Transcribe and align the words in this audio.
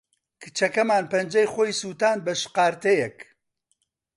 کچەکەمان 0.41 1.03
پەنجەی 1.11 1.51
خۆی 1.53 1.77
سووتاند 1.81 2.21
بە 2.25 2.33
شقارتەیەک. 2.41 3.17